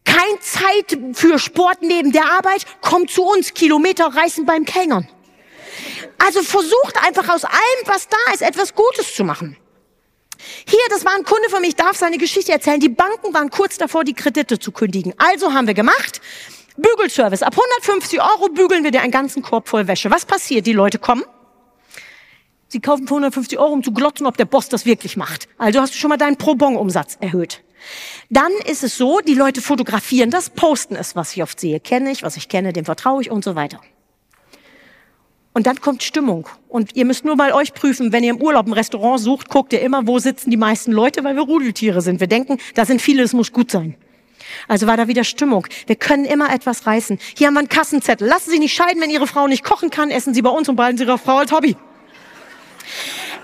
[0.05, 5.09] kein Zeit für Sport neben der Arbeit, kommt zu uns, Kilometer reißen beim Kellnern.
[6.19, 9.57] Also versucht einfach aus allem, was da ist, etwas Gutes zu machen.
[10.67, 12.81] Hier, das war ein Kunde von mir, ich darf seine Geschichte erzählen.
[12.81, 15.15] Die Banken waren kurz davor, die Kredite zu kündigen.
[15.19, 16.21] Also haben wir gemacht,
[16.77, 17.43] Bügelservice.
[17.43, 20.11] Ab 150 Euro bügeln wir dir einen ganzen Korb voll Wäsche.
[20.11, 20.67] Was passiert?
[20.67, 21.25] Die Leute kommen,
[22.69, 25.49] sie kaufen für 150 Euro, um zu glotzen, ob der Boss das wirklich macht.
[25.59, 27.63] Also hast du schon mal deinen Pro-Bon-Umsatz erhöht.
[28.31, 31.81] Dann ist es so, die Leute fotografieren das, posten es, was ich oft sehe.
[31.81, 33.81] Kenne ich, was ich kenne, dem vertraue ich und so weiter.
[35.55, 36.49] Und dann kommt Stimmung.
[36.69, 39.73] Und ihr müsst nur mal euch prüfen, wenn ihr im Urlaub ein Restaurant sucht, guckt
[39.73, 42.21] ihr immer, wo sitzen die meisten Leute, weil wir Rudeltiere sind.
[42.21, 43.97] Wir denken, da sind viele, es muss gut sein.
[44.69, 45.67] Also war da wieder Stimmung.
[45.87, 47.19] Wir können immer etwas reißen.
[47.37, 48.29] Hier haben wir einen Kassenzettel.
[48.29, 50.69] Lassen Sie sich nicht scheiden, wenn Ihre Frau nicht kochen kann, essen Sie bei uns
[50.69, 51.77] und behalten Sie Ihre Frau als Hobby.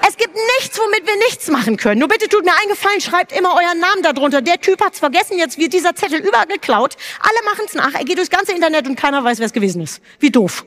[0.06, 2.00] Es gibt nichts, womit wir nichts machen können.
[2.00, 4.42] Nur bitte tut mir einen Gefallen, schreibt immer euren Namen darunter.
[4.42, 6.96] Der Typ hat's vergessen, jetzt wird dieser Zettel überall geklaut.
[7.20, 7.94] Alle machen's nach.
[7.94, 10.02] Er geht durchs ganze Internet und keiner weiß, wer es gewesen ist.
[10.18, 10.66] Wie doof.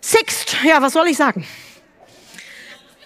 [0.00, 1.46] Sixt, ja, was soll ich sagen?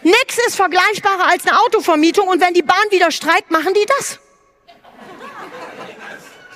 [0.02, 4.18] Nix ist vergleichbarer als eine Autovermietung und wenn die Bahn wieder streikt, machen die das.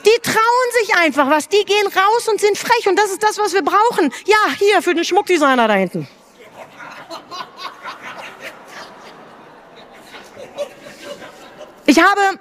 [0.05, 3.39] Die trauen sich einfach was, die gehen raus und sind frech und das ist das,
[3.39, 4.13] was wir brauchen.
[4.27, 6.09] Ja, hier für den Schmuckdesigner da hinten.
[11.93, 12.41] Ich habe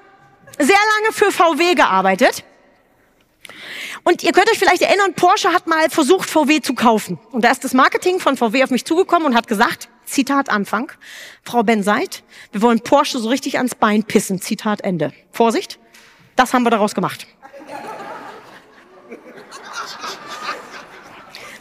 [0.59, 2.45] sehr lange für VW gearbeitet.
[4.05, 7.19] Und ihr könnt euch vielleicht erinnern, Porsche hat mal versucht, VW zu kaufen.
[7.31, 10.93] Und da ist das Marketing von VW auf mich zugekommen und hat gesagt, Zitat Anfang,
[11.43, 14.39] Frau Benseit, wir wollen Porsche so richtig ans Bein pissen.
[14.39, 15.11] Zitat Ende.
[15.33, 15.79] Vorsicht,
[16.37, 17.27] das haben wir daraus gemacht.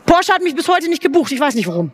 [0.07, 1.91] Porsche hat mich bis heute nicht gebucht, ich weiß nicht warum.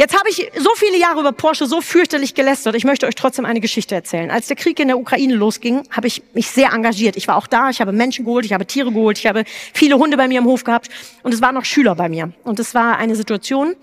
[0.00, 2.76] Jetzt habe ich so viele Jahre über Porsche so fürchterlich gelästert.
[2.76, 4.30] Ich möchte euch trotzdem eine Geschichte erzählen.
[4.30, 7.16] Als der Krieg in der Ukraine losging, habe ich mich sehr engagiert.
[7.16, 9.42] Ich war auch da, ich habe Menschen geholt, ich habe Tiere geholt, ich habe
[9.74, 10.88] viele Hunde bei mir im Hof gehabt
[11.24, 12.32] und es waren noch Schüler bei mir.
[12.44, 13.74] Und es war eine Situation,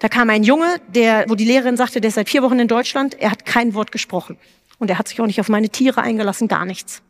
[0.00, 2.66] da kam ein Junge, der, wo die Lehrerin sagte, der ist seit vier Wochen in
[2.66, 4.38] Deutschland, er hat kein Wort gesprochen.
[4.80, 7.00] Und er hat sich auch nicht auf meine Tiere eingelassen, gar nichts.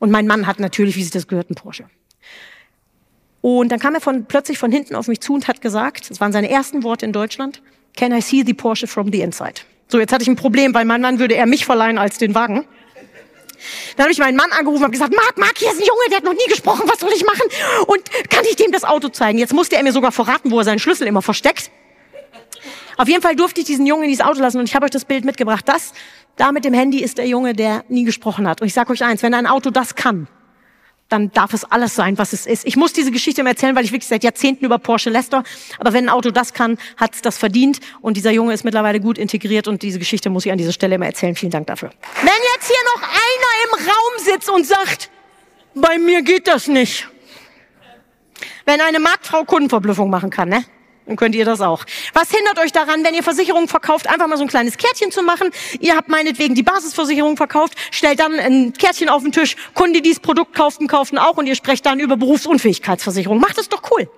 [0.00, 1.84] Und mein Mann hat natürlich, wie sich das gehört, einen Porsche.
[3.42, 6.20] Und dann kam er von, plötzlich von hinten auf mich zu und hat gesagt, das
[6.20, 7.62] waren seine ersten Worte in Deutschland,
[7.96, 9.62] Can I see the Porsche from the inside?
[9.88, 12.34] So, jetzt hatte ich ein Problem, weil mein Mann würde eher mich verleihen als den
[12.34, 12.66] Wagen.
[13.96, 16.18] Dann habe ich meinen Mann angerufen und gesagt, Marc, Marc, hier ist ein Junge, der
[16.18, 17.48] hat noch nie gesprochen, was soll ich machen?
[17.86, 19.38] Und kann ich dem das Auto zeigen?
[19.38, 21.70] Jetzt musste er mir sogar verraten, wo er seinen Schlüssel immer versteckt.
[22.98, 24.90] Auf jeden Fall durfte ich diesen Jungen in dieses Auto lassen und ich habe euch
[24.90, 25.66] das Bild mitgebracht.
[25.66, 25.92] Das,
[26.36, 28.60] da mit dem Handy ist der Junge, der nie gesprochen hat.
[28.60, 30.28] Und ich sage euch eins, wenn ein Auto das kann,
[31.08, 32.66] dann darf es alles sein, was es ist.
[32.66, 35.44] Ich muss diese Geschichte immer erzählen, weil ich wirklich seit Jahrzehnten über Porsche läster.
[35.78, 37.80] Aber wenn ein Auto das kann, hat es das verdient.
[38.00, 40.96] Und dieser Junge ist mittlerweile gut integriert und diese Geschichte muss ich an dieser Stelle
[40.96, 41.34] immer erzählen.
[41.36, 41.90] Vielen Dank dafür.
[42.22, 45.10] Wenn jetzt hier noch einer im Raum sitzt und sagt,
[45.74, 47.08] bei mir geht das nicht.
[48.64, 50.64] Wenn eine Marktfrau Kundenverblüffung machen kann, ne?
[51.06, 51.84] Dann könnt ihr das auch.
[52.14, 55.22] Was hindert euch daran, wenn ihr Versicherungen verkauft, einfach mal so ein kleines Kärtchen zu
[55.22, 55.50] machen?
[55.78, 60.02] Ihr habt meinetwegen die Basisversicherung verkauft, stellt dann ein Kärtchen auf den Tisch, Kunden, die
[60.02, 63.38] dieses Produkt kauften, kaufen auch und ihr sprecht dann über Berufsunfähigkeitsversicherung.
[63.38, 64.10] Macht das doch cool.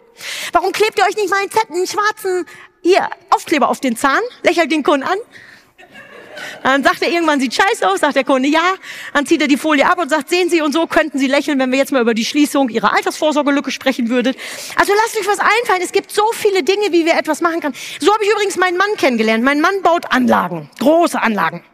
[0.52, 2.46] Warum klebt ihr euch nicht mal einen fetten, schwarzen,
[2.82, 5.18] hier, Aufkleber auf den Zahn, lächelt den Kunden an
[6.62, 8.74] dann sagt er irgendwann, sieht scheiße aus, sagt der Kunde, ja.
[9.14, 11.58] Dann zieht er die Folie ab und sagt, sehen Sie, und so könnten Sie lächeln,
[11.58, 14.36] wenn wir jetzt mal über die Schließung Ihrer Altersvorsorgelücke sprechen würdet.
[14.76, 15.82] Also lasst euch was einfallen.
[15.82, 17.74] Es gibt so viele Dinge, wie wir etwas machen können.
[18.00, 19.44] So habe ich übrigens meinen Mann kennengelernt.
[19.44, 21.64] Mein Mann baut Anlagen, große Anlagen.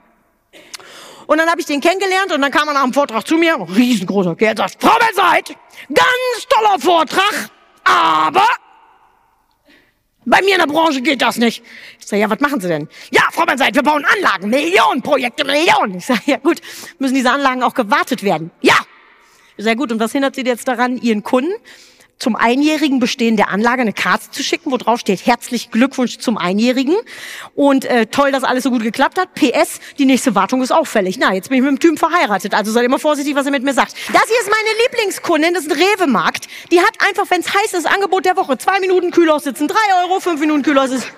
[1.27, 3.57] Und dann habe ich den kennengelernt und dann kam er nach dem Vortrag zu mir,
[3.75, 5.57] riesengroßer Kerl, sagt, Frau Benseit,
[5.89, 7.51] ganz toller Vortrag,
[7.85, 8.47] aber
[10.27, 11.63] bei mir in der Branche geht das nicht.
[11.99, 12.89] Ich sage, ja, was machen Sie denn?
[13.11, 15.99] Ja, Frau Benseit, wir bauen Anlagen, Millionen Projekte, Millionen.
[15.99, 16.61] Ich sage, ja gut,
[17.01, 18.53] müssen diese Anlagen auch gewartet werden?
[18.61, 18.77] Ja.
[19.59, 21.53] Sehr gut, und was hindert Sie jetzt daran, Ihren Kunden
[22.21, 26.39] zum einjährigen Bestehen der Anlage eine Karte zu schicken, wo drauf steht, herzlichen Glückwunsch zum
[26.39, 26.95] Einjährigen
[27.57, 29.35] und äh, toll, dass alles so gut geklappt hat.
[29.35, 31.19] PS, die nächste Wartung ist auffällig.
[31.19, 33.65] Na, jetzt bin ich mit dem Typen verheiratet, also seid immer vorsichtig, was er mit
[33.65, 33.95] mir sagt.
[34.13, 36.47] Das hier ist meine Lieblingskundin, das ist ein Rewe-Markt.
[36.71, 38.57] Die hat einfach, wenn es heiß ist, Angebot der Woche.
[38.59, 41.09] Zwei Minuten Kühlhaus sitzen, drei Euro, fünf Minuten Kühlhaus ist...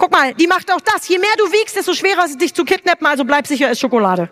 [0.00, 1.06] Guck mal, die macht auch das.
[1.08, 3.80] Je mehr du wiegst, desto schwerer ist es, dich zu kidnappen, also bleib sicher, ist
[3.80, 4.30] Schokolade.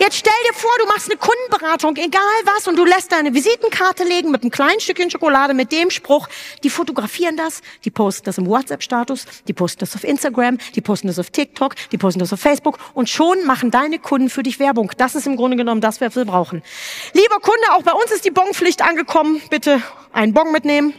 [0.00, 4.02] Jetzt stell dir vor, du machst eine Kundenberatung, egal was, und du lässt deine Visitenkarte
[4.02, 6.28] legen mit einem kleinen Stückchen Schokolade mit dem Spruch,
[6.64, 11.06] die fotografieren das, die posten das im WhatsApp-Status, die posten das auf Instagram, die posten
[11.06, 14.58] das auf TikTok, die posten das auf Facebook und schon machen deine Kunden für dich
[14.58, 14.90] Werbung.
[14.98, 16.64] Das ist im Grunde genommen das, was wir brauchen.
[17.12, 19.40] Lieber Kunde, auch bei uns ist die Bonpflicht angekommen.
[19.48, 19.80] Bitte
[20.12, 20.92] einen Bon mitnehmen.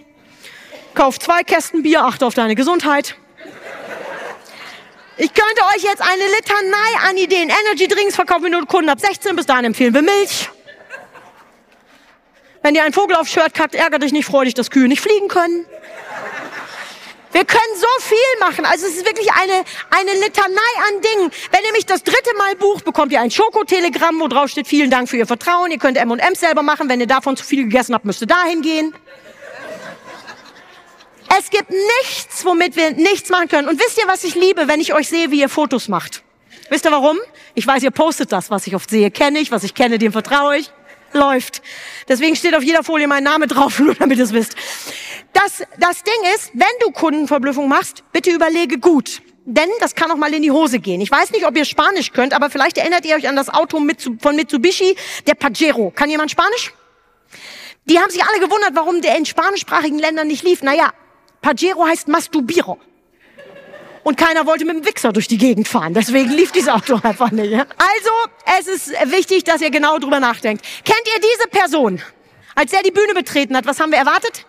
[0.93, 3.17] Kauf zwei Kästen Bier, achte auf deine Gesundheit.
[5.17, 7.49] Ich könnte euch jetzt eine Litanei an Ideen.
[7.49, 9.35] Energy Drinks verkaufen wir nur Kunden ab 16.
[9.35, 10.49] Bis dahin empfehlen wir Milch.
[12.61, 15.01] Wenn dir ein Vogel aufs Shirt kackt, ärgert dich nicht, freu dich, dass Kühe nicht
[15.01, 15.65] fliegen können.
[17.31, 18.65] Wir können so viel machen.
[18.65, 21.31] Also es ist wirklich eine, eine Litanei an Dingen.
[21.51, 24.89] Wenn ihr mich das dritte Mal bucht, bekommt ihr ein Schokotelegramm, wo drauf steht, vielen
[24.89, 25.69] Dank für Ihr Vertrauen.
[25.69, 26.89] Ihr könnt M&M's selber machen.
[26.89, 28.95] Wenn ihr davon zu viel gegessen habt, müsst ihr dahin gehen.
[31.37, 33.67] Es gibt nichts, womit wir nichts machen können.
[33.67, 36.23] Und wisst ihr, was ich liebe, wenn ich euch sehe, wie ihr Fotos macht?
[36.69, 37.17] Wisst ihr warum?
[37.55, 40.11] Ich weiß, ihr postet das, was ich oft sehe, kenne ich, was ich kenne, dem
[40.11, 40.71] vertraue ich.
[41.13, 41.61] Läuft.
[42.07, 44.55] Deswegen steht auf jeder Folie mein Name drauf, nur damit ihr es wisst.
[45.33, 49.21] Das, das Ding ist, wenn du Kundenverblüffung machst, bitte überlege gut.
[49.45, 51.01] Denn das kann auch mal in die Hose gehen.
[51.01, 53.79] Ich weiß nicht, ob ihr Spanisch könnt, aber vielleicht erinnert ihr euch an das Auto
[54.19, 54.95] von Mitsubishi,
[55.27, 55.91] der Pajero.
[55.91, 56.73] Kann jemand Spanisch?
[57.85, 60.63] Die haben sich alle gewundert, warum der in spanischsprachigen Ländern nicht lief.
[60.63, 60.91] Naja,
[61.45, 62.75] Pajero heißt Masturbierer.
[64.01, 65.93] Und keiner wollte mit dem Wichser durch die Gegend fahren.
[65.93, 67.53] Deswegen lief dieses Auto einfach nicht.
[67.53, 68.11] Also,
[68.59, 70.65] es ist wichtig, dass ihr genau drüber nachdenkt.
[70.83, 72.01] Kennt ihr diese Person?
[72.55, 74.47] Als er die Bühne betreten hat, was haben wir erwartet?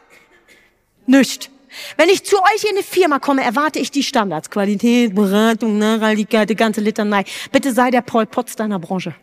[1.05, 1.51] Nicht.
[1.99, 4.49] Wenn ich zu euch in eine Firma komme, erwarte ich die Standards.
[4.49, 7.25] Qualität, Beratung, Nachhaltigkeit, die ganze Litanei.
[7.53, 9.15] Bitte sei der Paul Potts deiner Branche.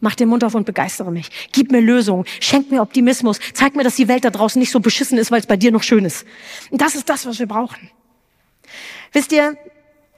[0.00, 1.30] Mach den Mund auf und begeistere mich.
[1.52, 2.24] Gib mir Lösungen.
[2.40, 3.38] Schenk mir Optimismus.
[3.54, 5.72] Zeig mir, dass die Welt da draußen nicht so beschissen ist, weil es bei dir
[5.72, 6.26] noch schön ist.
[6.70, 7.90] Und das ist das, was wir brauchen.
[9.12, 9.56] Wisst ihr,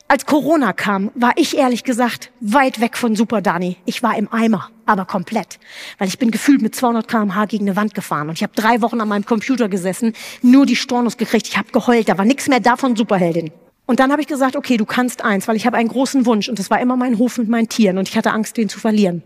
[0.09, 3.77] als Corona kam, war ich ehrlich gesagt weit weg von Super Dani.
[3.85, 5.59] Ich war im Eimer, aber komplett.
[5.99, 8.31] Weil ich bin gefühlt mit 200 kmh gegen eine Wand gefahren.
[8.31, 11.47] Und ich habe drei Wochen an meinem Computer gesessen, nur die Stornos gekriegt.
[11.47, 13.53] Ich habe geheult, da war nichts mehr davon Superheldin.
[13.85, 16.49] Und dann habe ich gesagt, okay, du kannst eins, weil ich habe einen großen Wunsch.
[16.49, 17.99] Und das war immer mein Hof mit meinen Tieren.
[17.99, 19.23] Und ich hatte Angst, den zu verlieren.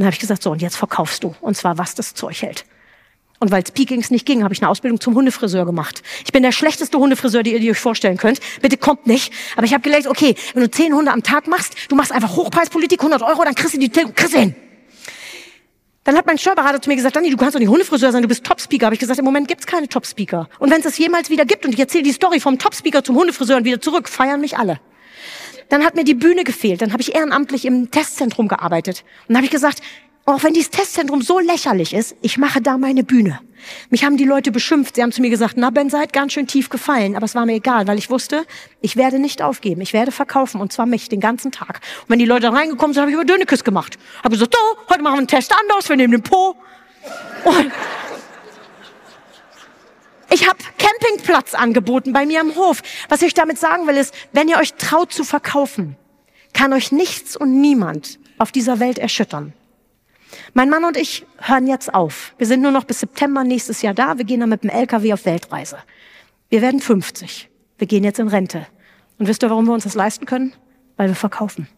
[0.00, 1.34] Dann habe ich gesagt, so, und jetzt verkaufst du.
[1.42, 2.64] Und zwar, was das Zeug hält.
[3.38, 6.02] Und weil Peakings nicht ging, habe ich eine Ausbildung zum Hundefriseur gemacht.
[6.24, 8.40] Ich bin der schlechteste Hundefriseur, die ihr euch vorstellen könnt.
[8.62, 9.30] Bitte kommt nicht.
[9.56, 12.34] Aber ich habe gelernt, okay, wenn du zehn Hunde am Tag machst, du machst einfach
[12.34, 14.54] Hochpreispolitik, 100 Euro, dann kriegst du die, kriegst du hin.
[16.04, 18.28] Dann hat mein Steuerberater zu mir gesagt, Dani, du kannst doch nicht Hundefriseur sein, du
[18.28, 18.86] bist Topspeaker.
[18.86, 20.48] Habe ich gesagt, im Moment gibt's keine Topspeaker.
[20.60, 23.16] Und wenn es es jemals wieder gibt und ich erzähle die Story vom Topspeaker zum
[23.16, 24.80] Hundefriseur und wieder zurück, feiern mich alle.
[25.70, 26.82] Dann hat mir die Bühne gefehlt.
[26.82, 29.04] Dann habe ich ehrenamtlich im Testzentrum gearbeitet.
[29.22, 29.80] Und dann habe ich gesagt,
[30.26, 33.40] auch wenn dieses Testzentrum so lächerlich ist, ich mache da meine Bühne.
[33.88, 34.96] Mich haben die Leute beschimpft.
[34.96, 37.16] Sie haben zu mir gesagt, na, Ben, seid ganz schön tief gefallen.
[37.16, 38.44] Aber es war mir egal, weil ich wusste,
[38.80, 39.80] ich werde nicht aufgeben.
[39.80, 40.60] Ich werde verkaufen.
[40.60, 41.80] Und zwar mich den ganzen Tag.
[42.02, 43.98] Und wenn die Leute reingekommen sind, habe ich über Döneküss gemacht.
[44.22, 45.88] Habe gesagt, so, heute machen wir einen Test anders.
[45.88, 46.56] Wir nehmen den Po.
[47.44, 47.72] Und
[50.30, 52.82] ich habe Campingplatz angeboten bei mir im Hof.
[53.08, 55.96] Was ich damit sagen will, ist, wenn ihr euch traut zu verkaufen,
[56.52, 59.52] kann euch nichts und niemand auf dieser Welt erschüttern.
[60.54, 62.34] Mein Mann und ich hören jetzt auf.
[62.38, 64.18] Wir sind nur noch bis September nächstes Jahr da.
[64.18, 65.78] Wir gehen dann mit dem LKW auf Weltreise.
[66.48, 67.48] Wir werden 50.
[67.78, 68.66] Wir gehen jetzt in Rente.
[69.18, 70.52] Und wisst ihr, warum wir uns das leisten können?
[70.96, 71.68] Weil wir verkaufen.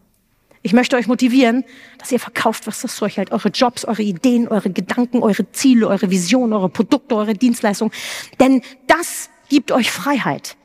[0.65, 1.65] Ich möchte euch motivieren,
[1.97, 3.33] dass ihr verkauft, was das Zeug hält.
[3.33, 7.93] Eure Jobs, eure Ideen, eure Gedanken, eure Ziele, eure Visionen, eure Produkte, eure Dienstleistungen.
[8.39, 10.55] Denn das gibt euch Freiheit.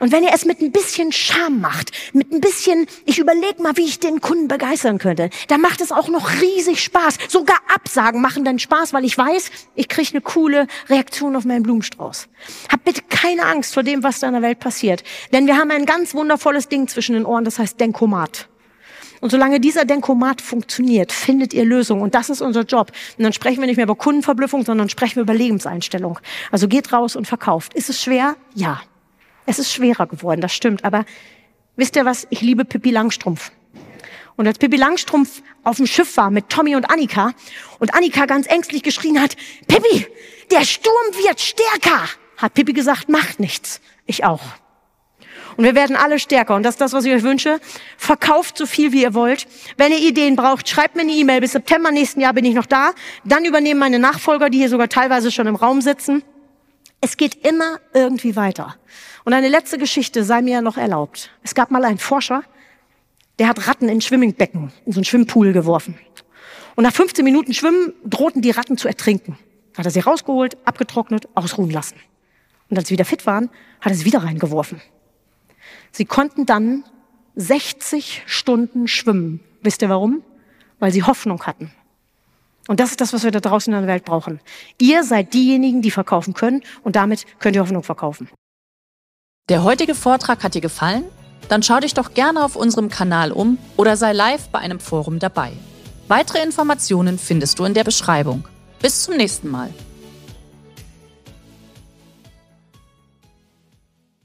[0.00, 3.76] Und wenn ihr es mit ein bisschen Scham macht, mit ein bisschen, ich überlege mal,
[3.76, 7.18] wie ich den Kunden begeistern könnte, dann macht es auch noch riesig Spaß.
[7.28, 11.62] Sogar Absagen machen dann Spaß, weil ich weiß, ich kriege eine coole Reaktion auf meinen
[11.62, 12.28] Blumenstrauß.
[12.70, 15.04] Habt bitte keine Angst vor dem, was da in der Welt passiert.
[15.32, 18.48] Denn wir haben ein ganz wundervolles Ding zwischen den Ohren, das heißt Denkomat.
[19.22, 22.02] Und solange dieser Denkomat funktioniert, findet ihr Lösungen.
[22.02, 22.90] Und das ist unser Job.
[23.16, 26.18] Und dann sprechen wir nicht mehr über Kundenverblüffung, sondern sprechen wir über Lebenseinstellung.
[26.50, 27.72] Also geht raus und verkauft.
[27.74, 28.34] Ist es schwer?
[28.56, 28.82] Ja.
[29.46, 30.84] Es ist schwerer geworden, das stimmt.
[30.84, 31.04] Aber
[31.76, 32.26] wisst ihr was?
[32.30, 33.52] Ich liebe Pippi Langstrumpf.
[34.34, 37.30] Und als Pippi Langstrumpf auf dem Schiff war mit Tommy und Annika
[37.78, 39.36] und Annika ganz ängstlich geschrien hat,
[39.68, 40.04] Pippi,
[40.50, 42.08] der Sturm wird stärker,
[42.38, 43.80] hat Pippi gesagt, macht nichts.
[44.04, 44.42] Ich auch.
[45.56, 46.54] Und wir werden alle stärker.
[46.54, 47.60] Und das ist das, was ich euch wünsche.
[47.96, 49.46] Verkauft so viel, wie ihr wollt.
[49.76, 51.40] Wenn ihr Ideen braucht, schreibt mir eine E-Mail.
[51.40, 52.92] Bis September nächsten Jahr bin ich noch da.
[53.24, 56.22] Dann übernehmen meine Nachfolger, die hier sogar teilweise schon im Raum sitzen.
[57.00, 58.76] Es geht immer irgendwie weiter.
[59.24, 61.30] Und eine letzte Geschichte sei mir noch erlaubt.
[61.42, 62.42] Es gab mal einen Forscher,
[63.38, 65.98] der hat Ratten in Schwimmbecken, in so einen Schwimmpool geworfen.
[66.74, 69.38] Und nach 15 Minuten Schwimmen drohten die Ratten zu ertrinken.
[69.76, 71.96] Hat er sie rausgeholt, abgetrocknet, ausruhen lassen.
[72.70, 74.80] Und als sie wieder fit waren, hat er sie wieder reingeworfen.
[75.90, 76.84] Sie konnten dann
[77.36, 79.40] 60 Stunden schwimmen.
[79.62, 80.22] Wisst ihr warum?
[80.82, 81.70] weil sie Hoffnung hatten.
[82.66, 84.40] Und das ist das, was wir da draußen in der Welt brauchen.
[84.78, 88.28] Ihr seid diejenigen, die verkaufen können und damit könnt ihr Hoffnung verkaufen.
[89.48, 91.04] Der heutige Vortrag hat dir gefallen?
[91.48, 95.20] Dann schau dich doch gerne auf unserem Kanal um oder sei live bei einem Forum
[95.20, 95.52] dabei.
[96.08, 98.48] Weitere Informationen findest du in der Beschreibung.
[98.80, 99.72] Bis zum nächsten Mal.